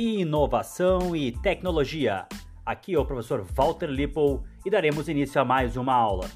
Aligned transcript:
inovação 0.00 1.16
e 1.16 1.32
tecnologia. 1.32 2.24
Aqui 2.64 2.94
é 2.94 2.98
o 3.00 3.04
professor 3.04 3.44
Walter 3.52 3.86
Lipple 3.86 4.38
e 4.64 4.70
daremos 4.70 5.08
início 5.08 5.40
a 5.40 5.44
mais 5.44 5.76
uma 5.76 5.92
aula. 5.92 6.30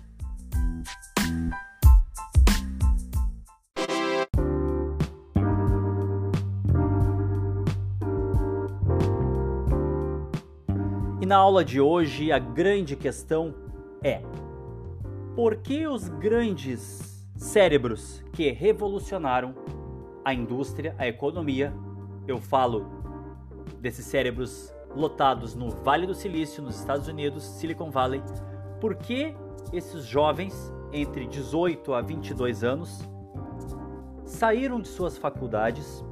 E 11.21 11.27
na 11.27 11.37
aula 11.37 11.65
de 11.65 11.81
hoje 11.81 12.33
a 12.33 12.41
grande 12.41 12.97
questão 12.97 13.55
é: 14.03 14.23
por 15.37 15.59
que 15.59 15.87
os 15.87 16.09
grandes 16.09 17.25
cérebros 17.37 18.25
que 18.33 18.51
revolucionaram 18.51 19.55
a 20.25 20.35
indústria, 20.35 20.97
a 20.99 21.07
economia, 21.07 21.73
eu 22.27 22.41
falo 22.41 23.02
desses 23.81 24.07
cérebros 24.07 24.73
lotados 24.95 25.55
no 25.55 25.71
Vale 25.71 26.07
do 26.07 26.15
Silício, 26.15 26.63
nos 26.63 26.79
Estados 26.79 27.09
Unidos, 27.09 27.45
Silicon 27.45 27.91
Valley, 27.91 28.23
por 28.81 28.95
que 28.97 29.35
esses 29.73 30.05
jovens 30.05 30.73
entre 30.93 31.27
18 31.27 31.95
a 31.95 32.03
22 32.03 32.63
anos 32.63 33.09
saíram 34.25 34.81
de 34.81 34.89
suas 34.89 35.17
faculdades, 35.17 36.05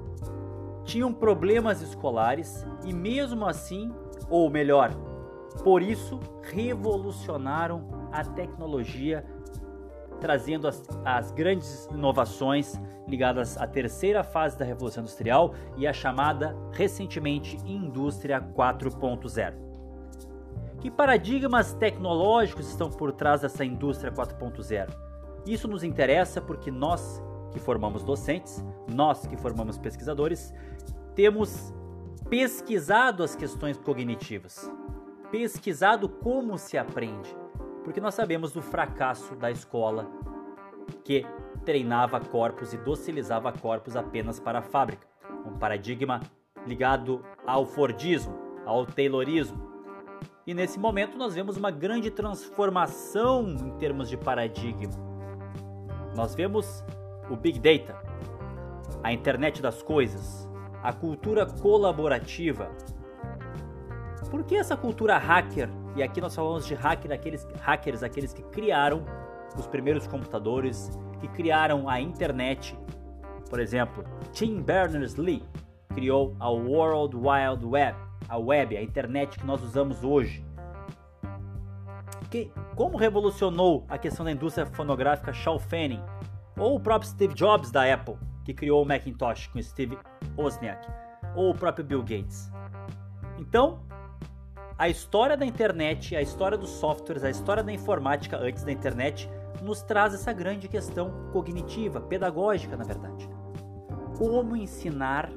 tinham 0.85 1.13
problemas 1.13 1.83
escolares 1.83 2.67
e 2.85 2.93
mesmo 2.93 3.47
assim, 3.47 3.93
ou 4.29 4.51
melhor, 4.51 4.91
por 5.63 5.83
isso 5.83 6.19
revolucionaram 6.43 8.09
a 8.13 8.25
tecnologia 8.25 9.25
trazendo 10.21 10.69
as, 10.69 10.83
as 11.05 11.31
grandes 11.33 11.87
inovações 11.87 12.81
ligadas 13.09 13.57
à 13.57 13.67
terceira 13.67 14.23
fase 14.23 14.57
da 14.57 14.65
Revolução 14.65 15.03
Industrial 15.03 15.55
e 15.77 15.87
à 15.87 15.93
chamada 15.93 16.57
recentemente 16.73 17.57
Indústria 17.67 18.41
4.0. 18.41 19.55
Que 20.81 20.91
paradigmas 20.91 21.75
tecnológicos 21.75 22.69
estão 22.69 22.89
por 22.89 23.13
trás 23.13 23.41
dessa 23.41 23.65
indústria 23.65 24.13
4.0? 24.13 24.89
Isso 25.47 25.67
nos 25.67 25.83
interessa 25.83 26.41
porque 26.41 26.71
nós 26.71 27.21
que 27.53 27.59
formamos 27.59 28.03
docentes, 28.03 28.65
nós 28.89 29.27
que 29.27 29.37
formamos 29.37 29.77
pesquisadores, 29.77 30.55
temos 31.15 31.75
pesquisado 32.29 33.23
as 33.23 33.35
questões 33.35 33.77
cognitivas, 33.77 34.71
pesquisado 35.31 36.09
como 36.09 36.57
se 36.57 36.79
aprende, 36.79 37.35
porque 37.85 38.01
nós 38.01 38.15
sabemos 38.15 38.53
do 38.53 38.63
fracasso 38.63 39.35
da 39.35 39.51
escola 39.51 40.07
que 41.05 41.27
treinava 41.65 42.21
corpos 42.21 42.73
e 42.73 42.79
docilizava 42.79 43.53
corpos 43.53 43.97
apenas 43.97 44.39
para 44.39 44.59
a 44.59 44.63
fábrica. 44.63 45.07
Um 45.47 45.59
paradigma 45.59 46.21
ligado 46.67 47.25
ao 47.47 47.65
Fordismo, 47.65 48.35
ao 48.67 48.85
Taylorismo. 48.87 49.71
E 50.47 50.55
nesse 50.55 50.79
momento 50.79 51.17
nós 51.17 51.35
vemos 51.35 51.57
uma 51.57 51.71
grande 51.71 52.11
transformação 52.11 53.49
em 53.49 53.71
termos 53.79 54.09
de 54.09 54.17
paradigma. 54.17 54.93
Nós 56.17 56.35
vemos 56.35 56.85
o 57.31 57.37
Big 57.37 57.59
Data, 57.59 57.97
a 59.03 59.13
internet 59.13 59.63
das 59.63 59.83
coisas, 59.83 60.49
a 60.83 60.93
cultura 60.93 61.47
colaborativa. 61.47 62.71
Por 64.31 64.45
que 64.45 64.57
essa 64.57 64.77
cultura 64.77 65.19
hacker 65.19 65.69
e 65.97 66.03
aqui 66.03 66.21
nós 66.21 66.35
falamos 66.35 66.67
de 66.67 66.75
hacker, 66.75 67.13
aqueles, 67.13 67.47
hackers, 67.61 68.03
aqueles 68.03 68.33
que 68.33 68.43
criaram 68.45 69.05
os 69.59 69.67
primeiros 69.67 70.07
computadores, 70.07 70.91
que 71.19 71.29
criaram 71.29 71.89
a 71.89 72.01
internet. 72.01 72.79
Por 73.49 73.59
exemplo, 73.59 74.05
Tim 74.33 74.63
Berners-Lee 74.63 75.43
criou 75.95 76.37
a 76.39 76.49
World 76.49 77.17
Wide 77.17 77.67
Web, 77.67 77.99
a 78.29 78.39
web, 78.39 78.77
a 78.77 78.83
internet 78.83 79.39
que 79.39 79.45
nós 79.45 79.63
usamos 79.63 80.05
hoje. 80.05 80.45
Que, 82.31 82.53
como 82.77 82.97
revolucionou 82.97 83.85
a 83.89 83.99
questão 83.99 84.25
da 84.25 84.31
indústria 84.31 84.67
fonográfica 84.67 85.33
Shaw 85.33 85.59
Fanning, 85.59 86.03
ou 86.57 86.77
o 86.77 86.81
próprio 86.81 87.11
Steve 87.11 87.35
Jobs 87.35 87.73
da 87.73 87.93
Apple, 87.93 88.17
que 88.45 88.55
criou 88.55 88.83
o 88.83 88.87
Macintosh 88.87 89.49
com 89.49 89.61
Steve 89.61 89.99
Wozniak, 90.39 90.87
ou 91.35 91.51
o 91.51 91.55
próprio 91.55 91.85
Bill 91.85 92.03
Gates. 92.03 92.53
Então, 93.37 93.83
a 94.81 94.89
história 94.89 95.37
da 95.37 95.45
internet, 95.45 96.17
a 96.17 96.23
história 96.23 96.57
dos 96.57 96.71
softwares, 96.71 97.23
a 97.23 97.29
história 97.29 97.63
da 97.63 97.71
informática 97.71 98.39
antes 98.39 98.65
da 98.65 98.73
internet 98.73 99.29
nos 99.61 99.83
traz 99.83 100.15
essa 100.15 100.33
grande 100.33 100.69
questão 100.69 101.29
cognitiva, 101.35 102.01
pedagógica, 102.01 102.79
na 102.79 102.85
verdade. 102.85 103.29
Como 104.17 104.57
ensinar, 104.57 105.31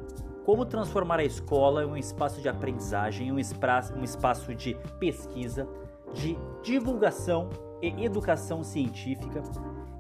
como 0.46 0.66
transformar 0.66 1.20
a 1.20 1.26
escola 1.26 1.84
em 1.84 1.88
um 1.88 1.98
espaço 1.98 2.42
de 2.42 2.48
aprendizagem, 2.48 3.34
um 3.34 3.38
espaço, 3.38 3.94
um 3.94 4.04
espaço 4.06 4.56
de 4.56 4.78
pesquisa, 4.98 5.68
de 6.14 6.38
divulgação 6.64 7.50
e 7.82 8.06
educação 8.06 8.64
científica. 8.64 9.44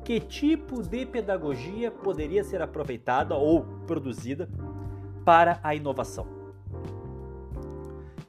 Que 0.05 0.21
tipo 0.21 0.81
de 0.81 1.05
pedagogia 1.05 1.91
poderia 1.91 2.45
ser 2.45 2.61
aproveitada 2.61 3.35
ou 3.35 3.65
produzida 3.85 4.49
para 5.25 5.59
a 5.61 5.75
inovação? 5.75 6.42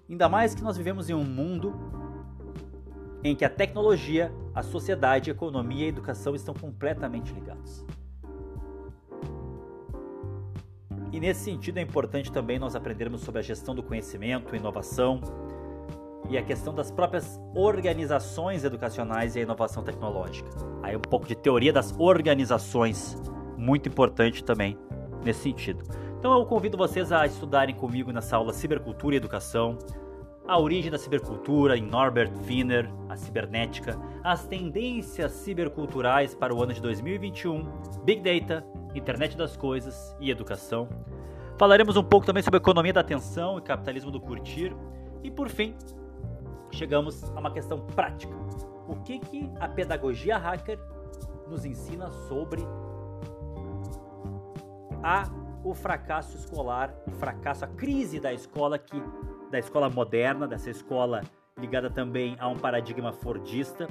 Ainda 0.08 0.28
mais 0.28 0.54
que 0.54 0.62
nós 0.62 0.76
vivemos 0.76 1.08
em 1.08 1.14
um 1.14 1.24
mundo 1.24 1.74
em 3.22 3.34
que 3.34 3.44
a 3.44 3.48
tecnologia, 3.48 4.32
a 4.54 4.62
sociedade, 4.62 5.30
a 5.30 5.34
economia 5.34 5.84
e 5.84 5.86
a 5.86 5.88
educação 5.88 6.34
estão 6.34 6.52
completamente 6.52 7.32
ligados. 7.32 7.84
E 11.10 11.18
nesse 11.18 11.44
sentido 11.44 11.78
é 11.78 11.80
importante 11.80 12.30
também 12.30 12.58
nós 12.58 12.74
aprendermos 12.74 13.22
sobre 13.22 13.38
a 13.38 13.42
gestão 13.42 13.74
do 13.74 13.82
conhecimento, 13.82 14.54
inovação 14.54 15.20
e 16.28 16.36
a 16.36 16.42
questão 16.42 16.74
das 16.74 16.90
próprias 16.90 17.40
organizações 17.54 18.64
educacionais 18.64 19.36
e 19.36 19.38
a 19.38 19.42
inovação 19.42 19.82
tecnológica. 19.82 20.50
Aí 20.82 20.96
um 20.96 21.00
pouco 21.00 21.26
de 21.26 21.34
teoria 21.34 21.72
das 21.72 21.94
organizações, 21.98 23.16
muito 23.56 23.88
importante 23.88 24.44
também 24.44 24.76
nesse 25.24 25.44
sentido. 25.44 25.82
Então 26.24 26.38
eu 26.38 26.46
convido 26.46 26.78
vocês 26.78 27.12
a 27.12 27.26
estudarem 27.26 27.74
comigo 27.74 28.10
nessa 28.10 28.38
aula 28.38 28.50
Cibercultura 28.54 29.14
e 29.14 29.18
Educação, 29.18 29.76
a 30.48 30.58
origem 30.58 30.90
da 30.90 30.96
cibercultura 30.96 31.76
em 31.76 31.82
Norbert 31.82 32.32
Wiener, 32.48 32.90
a 33.10 33.14
cibernética, 33.14 34.00
as 34.22 34.46
tendências 34.46 35.32
ciberculturais 35.32 36.34
para 36.34 36.54
o 36.54 36.62
ano 36.62 36.72
de 36.72 36.80
2021, 36.80 37.70
Big 38.04 38.22
Data, 38.22 38.64
Internet 38.94 39.36
das 39.36 39.54
Coisas 39.54 40.16
e 40.18 40.30
Educação. 40.30 40.88
Falaremos 41.58 41.94
um 41.94 42.02
pouco 42.02 42.24
também 42.24 42.42
sobre 42.42 42.56
economia 42.56 42.94
da 42.94 43.02
atenção 43.02 43.58
e 43.58 43.60
capitalismo 43.60 44.10
do 44.10 44.18
curtir. 44.18 44.74
E 45.22 45.30
por 45.30 45.50
fim, 45.50 45.76
chegamos 46.70 47.22
a 47.36 47.38
uma 47.38 47.52
questão 47.52 47.80
prática. 47.80 48.34
O 48.88 48.96
que, 48.96 49.18
que 49.18 49.52
a 49.60 49.68
pedagogia 49.68 50.38
hacker 50.38 50.78
nos 51.46 51.66
ensina 51.66 52.10
sobre 52.28 52.66
a, 55.02 55.28
o 55.64 55.74
fracasso 55.74 56.36
escolar, 56.36 56.94
o 57.06 57.10
fracasso, 57.10 57.64
a 57.64 57.68
crise 57.68 58.20
da 58.20 58.32
escola 58.32 58.78
que 58.78 59.02
da 59.50 59.58
escola 59.58 59.88
moderna, 59.88 60.46
dessa 60.46 60.68
escola 60.68 61.22
ligada 61.58 61.88
também 61.88 62.36
a 62.38 62.48
um 62.48 62.56
paradigma 62.56 63.12
fordista, 63.12 63.88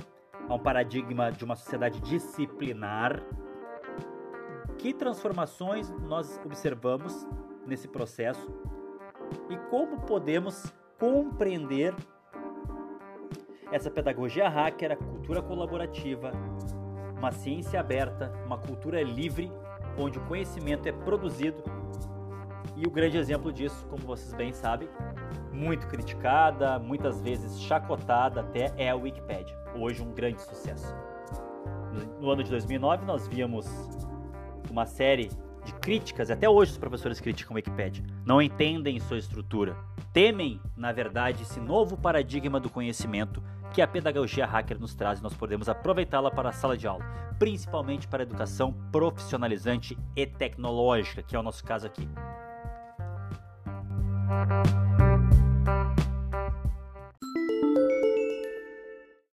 a 0.48 0.54
um 0.54 0.60
paradigma 0.60 1.32
de 1.32 1.44
uma 1.44 1.56
sociedade 1.56 2.00
disciplinar. 2.02 3.24
Que 4.78 4.94
transformações 4.94 5.90
nós 6.02 6.40
observamos 6.46 7.26
nesse 7.66 7.88
processo 7.88 8.54
e 9.50 9.58
como 9.70 10.02
podemos 10.02 10.72
compreender 11.00 11.96
essa 13.72 13.90
pedagogia 13.90 14.50
hacker, 14.50 14.92
a 14.92 14.96
cultura 14.98 15.42
colaborativa, 15.42 16.32
uma 17.18 17.32
ciência 17.32 17.80
aberta, 17.80 18.32
uma 18.46 18.58
cultura 18.58 19.02
livre, 19.02 19.52
onde 19.98 20.18
o 20.18 20.22
conhecimento 20.22 20.88
é 20.88 20.92
produzido. 20.92 21.64
E 22.76 22.88
o 22.88 22.92
grande 22.92 23.18
exemplo 23.18 23.52
disso, 23.52 23.86
como 23.88 24.04
vocês 24.04 24.34
bem 24.34 24.52
sabem, 24.52 24.90
muito 25.52 25.88
criticada, 25.88 26.80
muitas 26.80 27.22
vezes 27.22 27.62
chacotada 27.62 28.42
até, 28.42 28.74
é 28.78 28.90
a 28.90 28.96
Wikipedia. 28.96 29.56
Hoje 29.76 30.02
um 30.02 30.12
grande 30.12 30.42
sucesso. 30.42 30.94
No 32.20 32.32
ano 32.32 32.44
de 32.44 32.50
2009 32.50 33.06
nós 33.06 33.28
víamos 33.28 33.68
uma 34.72 34.86
série 34.86 35.30
de 35.64 35.74
críticas, 35.76 36.30
até 36.30 36.50
hoje 36.50 36.72
os 36.72 36.78
professores 36.78 37.22
criticam 37.22 37.54
a 37.54 37.58
Wikipedia. 37.58 38.04
Não 38.26 38.42
entendem 38.42 39.00
sua 39.00 39.18
estrutura. 39.18 39.78
Temem, 40.12 40.60
na 40.76 40.92
verdade, 40.92 41.44
esse 41.44 41.60
novo 41.60 41.96
paradigma 41.96 42.60
do 42.60 42.70
conhecimento 42.70 43.42
que 43.74 43.82
a 43.82 43.88
pedagogia 43.88 44.46
hacker 44.46 44.80
nos 44.80 44.94
traz 44.94 45.20
e 45.20 45.24
nós 45.24 45.34
podemos 45.34 45.68
aproveitá-la 45.68 46.30
para 46.30 46.50
a 46.50 46.52
sala 46.52 46.78
de 46.78 46.88
aula, 46.88 47.04
principalmente 47.40 48.08
para 48.08 48.22
a 48.22 48.26
educação 48.26 48.72
profissionalizante 48.92 49.98
e 50.16 50.28
tecnológica, 50.28 51.24
que 51.24 51.36
é 51.36 51.40
o 51.40 51.44
nosso 51.44 51.64
caso 51.64 51.88
aqui. 51.88 52.08